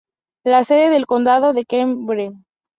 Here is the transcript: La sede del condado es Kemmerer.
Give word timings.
La 0.43 0.65
sede 0.65 0.89
del 0.89 1.05
condado 1.05 1.51
es 1.51 1.63
Kemmerer. 1.67 2.31